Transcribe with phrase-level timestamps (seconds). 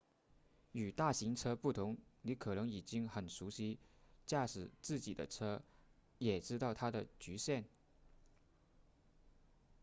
[0.71, 3.77] 与大型车不同你可能已经很熟悉
[4.25, 5.61] 驾驶自己的车
[6.17, 7.65] 也知道它的局限